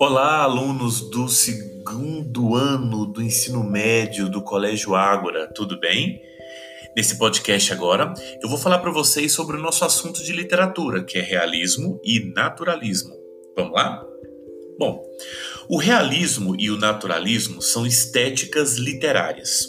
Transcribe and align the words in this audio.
Olá, 0.00 0.44
alunos 0.44 1.10
do 1.10 1.28
segundo 1.28 2.54
ano 2.54 3.04
do 3.04 3.20
ensino 3.20 3.64
médio 3.64 4.30
do 4.30 4.40
Colégio 4.40 4.94
Ágora, 4.94 5.52
tudo 5.52 5.80
bem? 5.80 6.22
Nesse 6.96 7.18
podcast 7.18 7.72
agora, 7.72 8.14
eu 8.40 8.48
vou 8.48 8.56
falar 8.56 8.78
para 8.78 8.92
vocês 8.92 9.32
sobre 9.32 9.56
o 9.56 9.60
nosso 9.60 9.84
assunto 9.84 10.22
de 10.22 10.32
literatura, 10.32 11.02
que 11.02 11.18
é 11.18 11.20
realismo 11.20 12.00
e 12.04 12.32
naturalismo. 12.32 13.12
Vamos 13.56 13.72
lá? 13.72 14.00
Bom, 14.78 15.02
o 15.68 15.76
realismo 15.76 16.54
e 16.56 16.70
o 16.70 16.78
naturalismo 16.78 17.60
são 17.60 17.84
estéticas 17.84 18.76
literárias. 18.76 19.66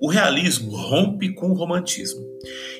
O 0.00 0.08
realismo 0.08 0.74
rompe 0.74 1.34
com 1.34 1.50
o 1.50 1.54
romantismo. 1.54 2.24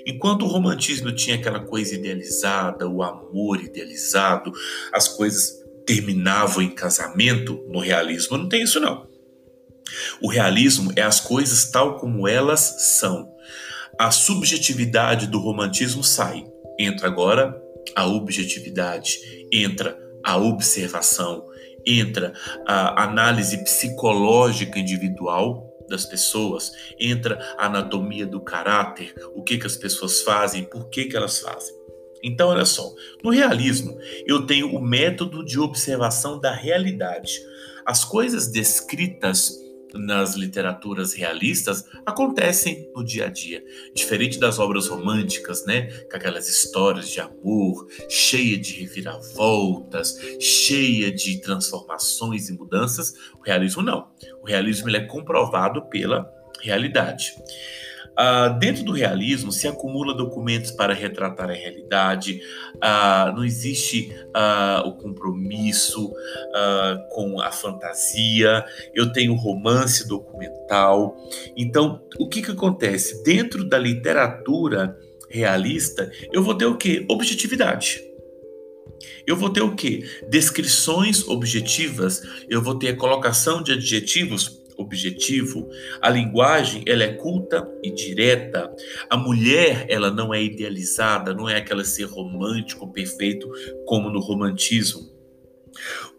Enquanto 0.06 0.46
o 0.46 0.48
romantismo 0.48 1.12
tinha 1.12 1.36
aquela 1.36 1.60
coisa 1.60 1.94
idealizada, 1.94 2.88
o 2.88 3.02
amor 3.02 3.62
idealizado, 3.62 4.50
as 4.92 5.08
coisas 5.08 5.63
terminavam 5.86 6.62
em 6.62 6.70
casamento, 6.70 7.64
no 7.68 7.80
realismo 7.80 8.38
não 8.38 8.48
tem 8.48 8.62
isso 8.62 8.80
não. 8.80 9.06
O 10.20 10.28
realismo 10.28 10.92
é 10.96 11.02
as 11.02 11.20
coisas 11.20 11.70
tal 11.70 11.98
como 11.98 12.26
elas 12.26 12.98
são. 12.98 13.30
A 13.98 14.10
subjetividade 14.10 15.26
do 15.26 15.38
romantismo 15.38 16.02
sai. 16.02 16.44
Entra 16.78 17.06
agora 17.06 17.54
a 17.94 18.06
objetividade, 18.06 19.18
entra 19.52 19.96
a 20.24 20.36
observação, 20.36 21.46
entra 21.86 22.32
a 22.66 23.04
análise 23.04 23.62
psicológica 23.62 24.78
individual 24.78 25.70
das 25.88 26.06
pessoas, 26.06 26.72
entra 26.98 27.38
a 27.58 27.66
anatomia 27.66 28.26
do 28.26 28.40
caráter, 28.40 29.14
o 29.34 29.42
que, 29.42 29.58
que 29.58 29.66
as 29.66 29.76
pessoas 29.76 30.22
fazem, 30.22 30.64
por 30.64 30.88
que, 30.88 31.04
que 31.04 31.16
elas 31.16 31.38
fazem. 31.38 31.83
Então, 32.24 32.48
olha 32.48 32.64
só, 32.64 32.94
no 33.22 33.30
realismo, 33.30 33.98
eu 34.26 34.46
tenho 34.46 34.74
o 34.74 34.80
método 34.80 35.44
de 35.44 35.60
observação 35.60 36.40
da 36.40 36.54
realidade. 36.54 37.38
As 37.84 38.02
coisas 38.02 38.50
descritas 38.50 39.62
nas 39.92 40.34
literaturas 40.34 41.12
realistas 41.12 41.84
acontecem 42.04 42.90
no 42.96 43.04
dia 43.04 43.26
a 43.26 43.28
dia, 43.28 43.62
diferente 43.94 44.40
das 44.40 44.58
obras 44.58 44.88
românticas, 44.88 45.64
né, 45.66 45.82
com 46.10 46.16
aquelas 46.16 46.48
histórias 46.48 47.10
de 47.10 47.20
amor, 47.20 47.86
cheia 48.08 48.58
de 48.58 48.72
reviravoltas, 48.80 50.18
cheia 50.40 51.12
de 51.12 51.40
transformações 51.40 52.48
e 52.48 52.54
mudanças. 52.54 53.14
O 53.38 53.42
realismo 53.42 53.82
não. 53.82 54.08
O 54.42 54.46
realismo 54.46 54.88
ele 54.88 54.96
é 54.96 55.06
comprovado 55.06 55.82
pela 55.88 56.28
realidade. 56.60 57.34
Uh, 58.14 58.56
dentro 58.60 58.84
do 58.84 58.92
realismo 58.92 59.50
se 59.50 59.66
acumula 59.66 60.14
documentos 60.14 60.70
para 60.70 60.94
retratar 60.94 61.50
a 61.50 61.52
realidade, 61.52 62.40
uh, 62.76 63.34
não 63.34 63.44
existe 63.44 64.14
uh, 64.28 64.86
o 64.86 64.92
compromisso 64.92 66.12
com 67.10 67.40
a 67.40 67.50
fantasia, 67.50 68.64
eu 68.94 69.12
tenho 69.12 69.34
romance 69.34 70.06
documental. 70.06 71.16
Então, 71.56 72.00
o 72.18 72.28
que, 72.28 72.42
que 72.42 72.50
acontece? 72.50 73.22
Dentro 73.24 73.64
da 73.64 73.78
literatura 73.78 74.96
realista, 75.28 76.10
eu 76.32 76.42
vou 76.42 76.54
ter 76.54 76.66
o 76.66 76.76
que? 76.76 77.04
Objetividade. 77.08 78.00
Eu 79.26 79.36
vou 79.36 79.50
ter 79.50 79.62
o 79.62 79.74
que? 79.74 80.04
Descrições 80.28 81.26
objetivas, 81.26 82.22
eu 82.48 82.62
vou 82.62 82.78
ter 82.78 82.90
a 82.90 82.96
colocação 82.96 83.62
de 83.62 83.72
adjetivos 83.72 84.63
objetivo. 84.76 85.68
A 86.00 86.10
linguagem 86.10 86.82
ela 86.86 87.04
é 87.04 87.12
culta 87.12 87.68
e 87.82 87.90
direta. 87.90 88.70
A 89.08 89.16
mulher 89.16 89.86
ela 89.88 90.10
não 90.10 90.32
é 90.32 90.42
idealizada, 90.42 91.34
não 91.34 91.48
é 91.48 91.56
aquela 91.56 91.84
ser 91.84 92.04
romântico 92.04 92.92
perfeito 92.92 93.48
como 93.86 94.10
no 94.10 94.20
romantismo. 94.20 95.12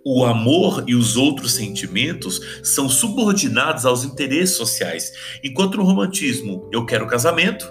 O 0.04 0.24
amor 0.24 0.84
e 0.88 0.94
os 0.94 1.16
outros 1.16 1.54
sentimentos 1.54 2.40
são 2.62 2.88
subordinados 2.88 3.86
aos 3.86 4.04
interesses 4.04 4.56
sociais. 4.56 5.12
Enquanto 5.44 5.78
no 5.78 5.84
romantismo 5.84 6.70
eu 6.72 6.86
quero 6.86 7.08
casamento, 7.08 7.66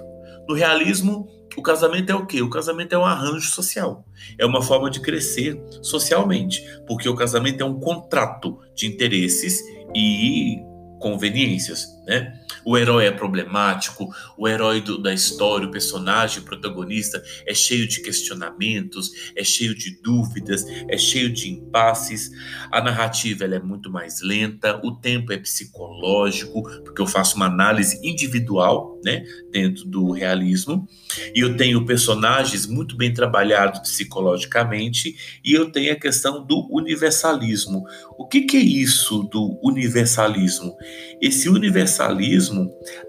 no 0.49 0.55
realismo 0.55 1.28
o 1.56 1.62
casamento 1.62 2.11
é 2.11 2.15
o 2.15 2.27
quê? 2.27 2.43
O 2.43 2.50
casamento 2.50 2.94
é 2.94 2.99
um 2.99 3.05
arranjo 3.05 3.49
social. 3.50 4.05
É 4.39 4.44
uma 4.44 4.61
forma 4.61 4.91
de 4.91 5.00
crescer 5.00 5.61
socialmente, 5.83 6.65
porque 6.87 7.09
o 7.09 7.15
casamento 7.15 7.62
é 7.62 7.65
um 7.65 7.78
contrato 7.78 8.59
de 8.75 8.87
interesses 8.87 9.62
e 9.94 10.59
conveniências, 11.05 12.03
né? 12.07 12.41
O 12.65 12.77
herói 12.77 13.07
é 13.07 13.11
problemático, 13.11 14.09
o 14.37 14.49
herói 14.49 14.81
do, 14.81 14.99
da 15.01 15.13
história, 15.13 15.67
o 15.67 15.71
personagem, 15.71 16.41
o 16.41 16.45
protagonista 16.45 17.23
é 17.47 17.55
cheio 17.55 17.87
de 17.87 18.01
questionamentos, 18.03 19.11
é 19.37 19.45
cheio 19.45 19.75
de 19.75 20.01
dúvidas, 20.03 20.65
é 20.89 20.97
cheio 20.97 21.33
de 21.33 21.51
impasses. 21.51 22.31
A 22.71 22.81
narrativa 22.81 23.45
é 23.45 23.61
muito 23.61 23.91
mais 23.91 24.21
lenta, 24.23 24.81
o 24.85 24.93
tempo 24.93 25.33
é 25.33 25.39
psicológico, 25.39 26.63
porque 26.83 27.01
eu 27.01 27.07
faço 27.07 27.37
uma 27.37 27.47
análise 27.47 28.01
individual, 28.03 29.01
né, 29.05 29.23
dentro 29.51 29.85
do 29.85 30.11
realismo, 30.11 30.89
e 31.35 31.41
eu 31.41 31.57
tenho 31.57 31.85
personagens 31.85 32.67
muito 32.67 32.97
bem 32.97 33.13
trabalhados 33.13 33.81
psicologicamente, 33.81 35.15
e 35.45 35.53
eu 35.53 35.71
tenho 35.71 35.93
a 35.93 35.97
questão 35.97 36.45
do 36.45 36.67
universalismo. 36.71 37.85
O 38.19 38.27
que, 38.27 38.43
que 38.43 38.57
é 38.57 38.61
isso 38.61 39.25
do 39.25 39.59
universalismo? 39.63 40.75
Esse 41.21 41.49
universalismo 41.49 41.94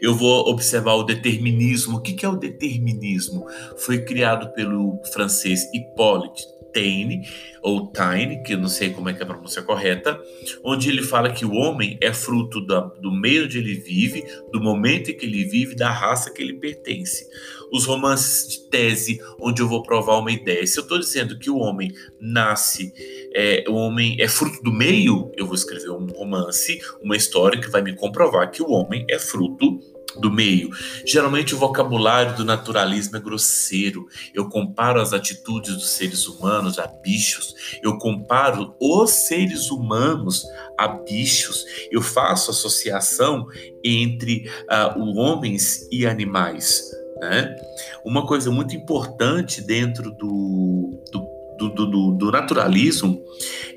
eu 0.01 0.15
vou 0.15 0.49
observar 0.49 0.93
o 0.93 1.03
determinismo. 1.03 1.97
O 1.97 2.01
que 2.01 2.25
é 2.25 2.29
o 2.29 2.37
determinismo? 2.37 3.45
Foi 3.77 3.99
criado 4.05 4.53
pelo 4.53 5.01
francês 5.11 5.69
Hippolyte 5.73 6.60
Taine, 6.71 7.27
ou 7.61 7.87
Taine, 7.87 8.41
que 8.43 8.53
eu 8.53 8.57
não 8.57 8.69
sei 8.69 8.89
como 8.89 9.09
é 9.09 9.13
que 9.13 9.19
é 9.19 9.23
a 9.23 9.27
pronúncia 9.27 9.61
correta, 9.61 10.19
onde 10.63 10.89
ele 10.89 11.03
fala 11.03 11.31
que 11.31 11.45
o 11.45 11.53
homem 11.53 11.97
é 12.01 12.13
fruto 12.13 12.65
da, 12.65 12.79
do 12.79 13.11
meio 13.11 13.45
onde 13.45 13.57
ele 13.57 13.75
vive, 13.75 14.23
do 14.51 14.61
momento 14.61 15.11
em 15.11 15.17
que 15.17 15.25
ele 15.25 15.43
vive, 15.43 15.75
da 15.75 15.91
raça 15.91 16.31
que 16.31 16.41
ele 16.41 16.53
pertence. 16.53 17.27
Os 17.71 17.85
romances 17.85 18.47
de 18.49 18.69
tese, 18.69 19.21
onde 19.39 19.61
eu 19.61 19.67
vou 19.67 19.83
provar 19.83 20.17
uma 20.17 20.31
ideia. 20.31 20.65
Se 20.67 20.77
eu 20.77 20.83
estou 20.83 20.99
dizendo 20.99 21.39
que 21.39 21.49
o 21.49 21.57
homem 21.57 21.91
nasce, 22.19 22.93
é, 23.33 23.63
o 23.67 23.73
homem 23.73 24.17
é 24.19 24.27
fruto 24.27 24.61
do 24.61 24.71
meio, 24.71 25.31
eu 25.35 25.45
vou 25.45 25.55
escrever 25.55 25.89
um 25.91 26.07
romance, 26.07 26.79
uma 27.01 27.15
história 27.15 27.59
que 27.59 27.69
vai 27.69 27.81
me 27.81 27.95
comprovar 27.95 28.51
que 28.51 28.61
o 28.61 28.71
homem 28.71 29.05
é 29.09 29.17
fruto 29.17 29.79
do 30.19 30.31
meio. 30.31 30.69
Geralmente 31.05 31.55
o 31.55 31.57
vocabulário 31.57 32.35
do 32.35 32.43
naturalismo 32.43 33.15
é 33.15 33.19
grosseiro. 33.19 34.07
Eu 34.33 34.49
comparo 34.49 34.99
as 34.99 35.13
atitudes 35.13 35.73
dos 35.75 35.89
seres 35.89 36.27
humanos 36.27 36.79
a 36.79 36.87
bichos. 36.87 37.55
Eu 37.81 37.97
comparo 37.97 38.75
os 38.79 39.09
seres 39.11 39.71
humanos 39.71 40.43
a 40.77 40.87
bichos. 40.87 41.63
Eu 41.91 42.01
faço 42.01 42.51
associação 42.51 43.47
entre 43.83 44.49
uh, 44.63 44.99
homens 45.17 45.87
e 45.91 46.05
animais. 46.05 46.91
Né? 47.21 47.55
Uma 48.03 48.25
coisa 48.25 48.51
muito 48.51 48.75
importante 48.75 49.61
dentro 49.61 50.11
do, 50.11 50.99
do 51.11 51.30
do, 51.69 51.85
do, 51.85 52.11
do, 52.11 52.31
naturalismo 52.31 53.23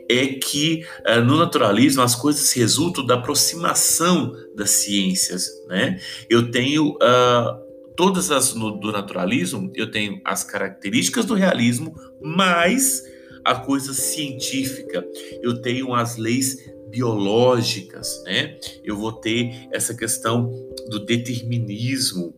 é 0.09 0.27
que 0.27 0.85
uh, 1.09 1.21
no 1.25 1.37
naturalismo 1.37 2.03
as 2.03 2.15
coisas 2.15 2.53
resultam 2.53 3.05
da 3.05 3.15
aproximação 3.15 4.33
das 4.55 4.71
ciências, 4.71 5.49
né? 5.69 5.99
Eu 6.29 6.51
tenho 6.51 6.91
uh, 6.91 7.65
todas 7.97 8.31
as 8.31 8.55
no, 8.55 8.73
do 8.73 8.93
naturalismo, 8.93 9.71
eu 9.75 9.91
tenho 9.91 10.21
as 10.25 10.45
características 10.45 11.25
do 11.25 11.35
realismo, 11.35 11.95
mais 12.23 13.03
a 13.45 13.55
coisa 13.55 13.93
científica. 13.93 15.05
Eu 15.43 15.61
tenho 15.61 15.95
as 15.95 16.17
leis 16.17 16.57
biológicas, 16.91 18.23
né? 18.25 18.57
Eu 18.83 18.97
vou 18.97 19.13
ter 19.13 19.69
essa 19.73 19.95
questão 19.95 20.51
do 20.89 21.05
determinismo, 21.05 22.35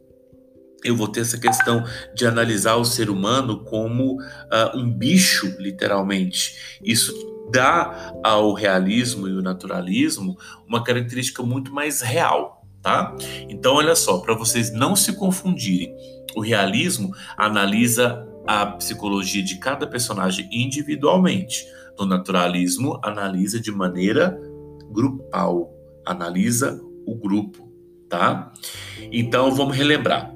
eu 0.84 0.96
vou 0.96 1.08
ter 1.08 1.20
essa 1.20 1.38
questão 1.38 1.84
de 2.14 2.26
analisar 2.26 2.76
o 2.76 2.84
ser 2.84 3.10
humano 3.10 3.64
como 3.64 4.20
uh, 4.20 4.76
um 4.76 4.90
bicho, 4.90 5.54
literalmente. 5.58 6.78
Isso 6.82 7.12
dá 7.50 8.12
ao 8.24 8.52
realismo 8.52 9.28
e 9.28 9.32
o 9.32 9.42
naturalismo 9.42 10.36
uma 10.66 10.82
característica 10.82 11.42
muito 11.42 11.72
mais 11.72 12.00
real, 12.00 12.66
tá? 12.82 13.16
Então, 13.48 13.74
olha 13.74 13.94
só, 13.94 14.18
para 14.18 14.34
vocês 14.34 14.72
não 14.72 14.96
se 14.96 15.12
confundirem, 15.14 15.94
o 16.34 16.40
realismo 16.40 17.12
analisa 17.36 18.26
a 18.46 18.66
psicologia 18.66 19.42
de 19.42 19.58
cada 19.58 19.86
personagem 19.86 20.48
individualmente. 20.52 21.66
No 21.98 22.04
naturalismo, 22.04 23.00
analisa 23.02 23.58
de 23.58 23.72
maneira 23.72 24.38
grupal, 24.90 25.72
analisa 26.04 26.80
o 27.06 27.14
grupo, 27.16 27.72
tá? 28.08 28.52
Então, 29.10 29.52
vamos 29.52 29.76
relembrar. 29.76 30.35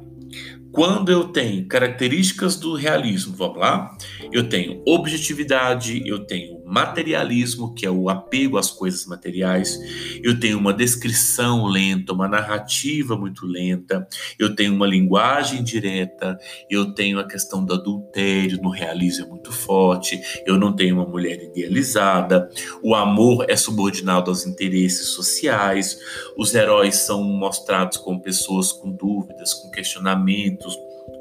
Quando 0.72 1.10
eu 1.10 1.24
tenho 1.28 1.66
características 1.66 2.56
do 2.56 2.74
realismo, 2.74 3.34
vamos 3.34 3.58
lá? 3.58 3.96
Eu 4.32 4.48
tenho 4.48 4.82
objetividade, 4.86 6.02
eu 6.06 6.24
tenho 6.26 6.59
materialismo, 6.70 7.74
que 7.74 7.84
é 7.84 7.90
o 7.90 8.08
apego 8.08 8.56
às 8.56 8.70
coisas 8.70 9.04
materiais, 9.04 9.76
eu 10.22 10.38
tenho 10.38 10.56
uma 10.56 10.72
descrição 10.72 11.66
lenta, 11.66 12.12
uma 12.12 12.28
narrativa 12.28 13.16
muito 13.16 13.44
lenta, 13.44 14.06
eu 14.38 14.54
tenho 14.54 14.72
uma 14.74 14.86
linguagem 14.86 15.64
direta, 15.64 16.38
eu 16.70 16.94
tenho 16.94 17.18
a 17.18 17.26
questão 17.26 17.64
do 17.64 17.74
adultério, 17.74 18.62
no 18.62 18.70
realismo 18.70 19.26
é 19.26 19.28
muito 19.28 19.52
forte, 19.52 20.20
eu 20.46 20.56
não 20.56 20.74
tenho 20.74 20.94
uma 20.94 21.06
mulher 21.06 21.42
idealizada, 21.42 22.48
o 22.82 22.94
amor 22.94 23.46
é 23.48 23.56
subordinado 23.56 24.30
aos 24.30 24.46
interesses 24.46 25.08
sociais, 25.08 25.98
os 26.36 26.54
heróis 26.54 26.96
são 26.96 27.24
mostrados 27.24 27.98
como 27.98 28.22
pessoas 28.22 28.70
com 28.70 28.92
dúvidas, 28.92 29.52
com 29.54 29.70
questionamentos, 29.70 30.78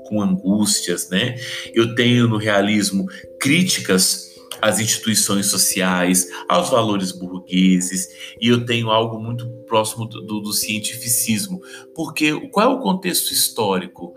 com 0.08 0.22
angústias, 0.22 1.10
né? 1.10 1.36
Eu 1.74 1.96
tenho 1.96 2.28
no 2.28 2.38
realismo 2.38 3.06
críticas 3.40 4.30
às 4.62 4.80
instituições 4.80 5.48
sociais, 5.48 6.28
aos 6.48 6.70
valores 6.70 7.12
burgueses, 7.12 8.08
e 8.42 8.48
eu 8.48 8.66
tenho 8.66 8.90
algo 8.90 9.20
muito 9.20 9.48
próximo 9.66 10.06
do, 10.06 10.42
do, 10.42 10.54
cientificismo, 10.54 11.62
porque 11.94 12.34
qual 12.50 12.72
é 12.72 12.74
o 12.74 12.80
contexto 12.80 13.32
histórico? 13.32 14.14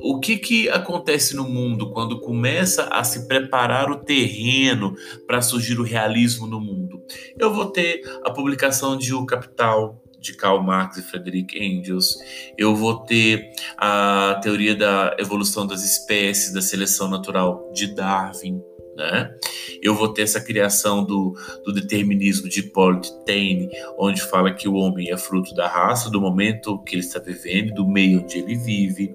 O 0.00 0.18
que, 0.18 0.36
que 0.36 0.68
acontece 0.68 1.36
no 1.36 1.44
mundo 1.44 1.90
quando 1.92 2.20
começa 2.20 2.84
a 2.84 3.04
se 3.04 3.28
preparar 3.28 3.90
o 3.90 3.98
terreno 3.98 4.94
para 5.26 5.42
surgir 5.42 5.78
o 5.78 5.84
realismo 5.84 6.46
no 6.46 6.60
mundo? 6.60 7.02
Eu 7.38 7.52
vou 7.52 7.66
ter 7.66 8.02
a 8.24 8.30
publicação 8.30 8.96
de 8.96 9.14
O 9.14 9.26
Capital, 9.26 10.02
de 10.18 10.34
Karl 10.34 10.62
Marx 10.62 10.96
e 10.96 11.02
Frederick 11.02 11.58
Engels. 11.58 12.16
Eu 12.56 12.74
vou 12.74 13.00
ter 13.00 13.50
a 13.76 14.40
teoria 14.42 14.74
da 14.74 15.16
evolução 15.18 15.66
das 15.66 15.84
espécies, 15.84 16.52
da 16.52 16.62
seleção 16.62 17.08
natural 17.08 17.70
de 17.72 17.88
Darwin 17.94 18.62
né? 19.10 19.34
Eu 19.82 19.94
vou 19.94 20.08
ter 20.08 20.22
essa 20.22 20.40
criação 20.40 21.04
do, 21.04 21.36
do 21.64 21.72
determinismo 21.72 22.48
de 22.48 22.62
Paul 22.62 23.00
Taine, 23.26 23.68
onde 23.98 24.22
fala 24.22 24.52
que 24.52 24.68
o 24.68 24.74
homem 24.74 25.10
é 25.10 25.16
fruto 25.16 25.54
da 25.54 25.66
raça, 25.66 26.10
do 26.10 26.20
momento 26.20 26.78
que 26.84 26.94
ele 26.94 27.02
está 27.02 27.18
vivendo, 27.18 27.74
do 27.74 27.86
meio 27.86 28.22
onde 28.22 28.38
ele 28.38 28.54
vive. 28.54 29.14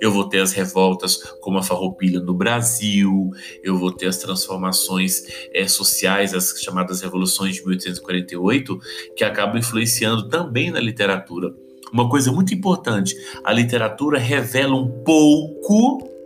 Eu 0.00 0.10
vou 0.10 0.28
ter 0.28 0.40
as 0.40 0.52
revoltas 0.52 1.16
como 1.40 1.58
a 1.58 1.62
farroupilha 1.62 2.20
no 2.20 2.34
Brasil. 2.34 3.30
Eu 3.62 3.76
vou 3.76 3.92
ter 3.92 4.06
as 4.06 4.18
transformações 4.18 5.24
é, 5.52 5.66
sociais, 5.68 6.34
as 6.34 6.60
chamadas 6.60 7.00
revoluções 7.00 7.56
de 7.56 7.60
1848, 7.64 8.78
que 9.16 9.24
acabam 9.24 9.58
influenciando 9.58 10.28
também 10.28 10.70
na 10.70 10.80
literatura. 10.80 11.54
Uma 11.92 12.08
coisa 12.08 12.30
muito 12.32 12.52
importante: 12.52 13.14
a 13.44 13.52
literatura 13.52 14.18
revela 14.18 14.74
um 14.74 15.02
pouco 15.02 16.17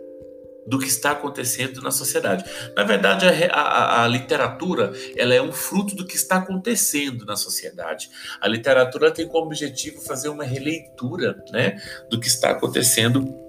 do 0.65 0.79
que 0.79 0.87
está 0.87 1.11
acontecendo 1.11 1.81
na 1.81 1.91
sociedade. 1.91 2.43
Na 2.75 2.83
verdade, 2.83 3.25
a, 3.25 3.59
a, 3.59 4.03
a, 4.03 4.07
literatura 4.07 4.93
ela 5.15 5.33
é 5.33 5.41
um 5.41 5.51
fruto 5.51 5.95
do 5.95 6.05
que 6.05 6.15
está 6.15 6.37
acontecendo 6.37 7.25
na 7.25 7.35
sociedade. 7.35 8.09
A 8.41 8.47
literatura 8.47 9.11
tem 9.11 9.27
como 9.27 9.45
objetivo 9.45 10.01
fazer 10.01 10.29
uma 10.29 10.43
releitura 10.43 11.43
né, 11.51 11.77
do 12.09 12.19
que 12.19 12.27
está 12.27 12.51
acontecendo 12.51 13.43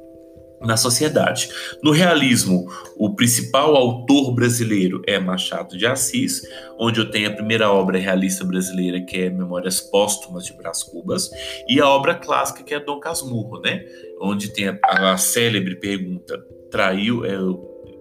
na 0.60 0.76
sociedade. 0.76 1.50
No 1.82 1.90
realismo, 1.90 2.66
o 2.96 3.14
principal 3.14 3.76
autor 3.76 4.34
brasileiro 4.34 5.02
é 5.06 5.18
Machado 5.18 5.76
de 5.76 5.86
Assis, 5.86 6.42
onde 6.78 7.00
eu 7.00 7.10
tenho 7.10 7.28
a 7.28 7.34
primeira 7.34 7.70
obra 7.70 7.98
realista 7.98 8.44
brasileira, 8.44 9.00
que 9.02 9.18
é 9.18 9.30
Memórias 9.30 9.80
Póstumas 9.80 10.46
de 10.46 10.54
Brás 10.54 10.82
Cubas, 10.82 11.30
e 11.68 11.80
a 11.80 11.88
obra 11.88 12.14
clássica, 12.14 12.62
que 12.62 12.72
é 12.72 12.80
Dom 12.80 12.98
Casmurro, 12.98 13.60
né? 13.60 13.84
onde 14.20 14.52
tem 14.52 14.68
a, 14.68 14.78
a 15.12 15.18
célebre 15.18 15.76
pergunta 15.76 16.42
traiu, 16.74 17.24
é, 17.24 17.36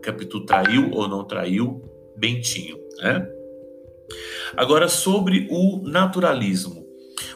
Capitu 0.02 0.44
traiu 0.48 0.90
ou 0.90 1.08
não 1.08 1.24
traiu 1.24 1.80
Bentinho, 2.18 2.75
né? 3.00 3.24
Agora, 4.58 4.88
sobre 4.88 5.48
o 5.52 5.80
naturalismo. 5.84 6.84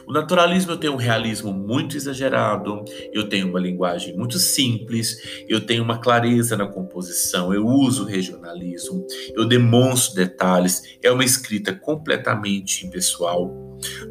O 0.04 0.12
naturalismo 0.12 0.72
eu 0.72 0.76
tenho 0.76 0.94
um 0.94 0.96
realismo 0.96 1.52
muito 1.52 1.96
exagerado, 1.96 2.84
eu 3.12 3.28
tenho 3.28 3.48
uma 3.48 3.60
linguagem 3.60 4.16
muito 4.16 4.36
simples, 4.36 5.44
eu 5.48 5.60
tenho 5.60 5.84
uma 5.84 5.98
clareza 5.98 6.56
na 6.56 6.66
composição, 6.66 7.54
eu 7.54 7.64
uso 7.64 8.04
regionalismo, 8.04 9.06
eu 9.32 9.44
demonstro 9.44 10.16
detalhes, 10.16 10.98
é 11.00 11.10
uma 11.12 11.24
escrita 11.24 11.72
completamente 11.72 12.84
impessoal. 12.84 13.54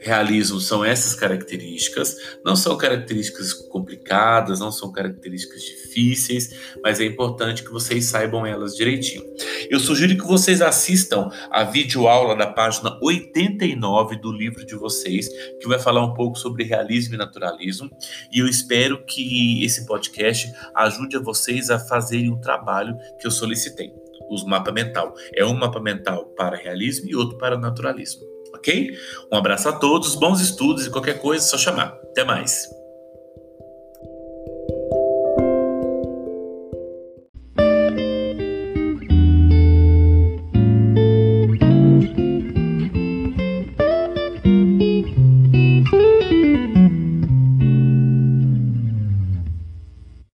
realismo 0.00 0.60
são 0.60 0.84
essas 0.84 1.14
características. 1.14 2.16
Não 2.44 2.56
são 2.56 2.76
características 2.76 3.52
complicadas, 3.52 4.60
não 4.60 4.70
são 4.70 4.92
características 4.92 5.62
difíceis, 5.62 6.54
mas 6.82 7.00
é 7.00 7.04
importante 7.04 7.62
que 7.62 7.70
vocês 7.70 8.06
saibam 8.06 8.46
elas 8.46 8.74
direitinho. 8.74 9.24
Eu 9.68 9.80
sugiro 9.80 10.16
que 10.16 10.26
vocês 10.26 10.62
assistam 10.62 11.28
a 11.50 11.64
videoaula 11.64 12.36
da 12.36 12.46
página 12.46 12.98
89 13.02 14.16
do 14.16 14.32
livro 14.32 14.64
de 14.64 14.74
vocês, 14.74 15.28
que 15.60 15.68
vai 15.68 15.78
falar 15.78 16.04
um 16.04 16.14
pouco 16.14 16.38
sobre 16.38 16.64
realismo 16.64 17.14
e 17.14 17.18
naturalismo, 17.18 17.90
e 18.32 18.38
eu 18.38 18.46
espero 18.46 19.04
que 19.04 19.64
esse 19.64 19.86
podcast 19.86 20.50
ajude 20.74 21.16
a 21.16 21.20
vocês 21.20 21.70
a 21.70 21.78
fazerem 21.78 22.30
um 22.30 22.40
trabalho 22.40 22.96
que 23.20 23.26
eu 23.26 23.30
solicitei. 23.30 23.92
Os 24.30 24.44
mapa 24.44 24.70
mental. 24.70 25.14
É 25.34 25.44
um 25.44 25.54
mapa 25.54 25.80
mental 25.80 26.26
para 26.36 26.56
realismo 26.56 27.08
e 27.08 27.16
outro 27.16 27.38
para 27.38 27.56
naturalismo 27.56 28.37
ok? 28.58 28.90
Um 29.32 29.36
abraço 29.36 29.68
a 29.68 29.72
todos, 29.72 30.14
bons 30.14 30.40
estudos 30.40 30.86
e 30.86 30.90
qualquer 30.90 31.20
coisa 31.20 31.44
é 31.44 31.48
só 31.48 31.56
chamar. 31.56 31.98
Até 32.10 32.24
mais. 32.24 32.77